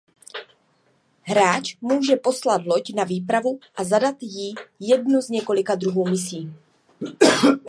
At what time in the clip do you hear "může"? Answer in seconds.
1.81-2.15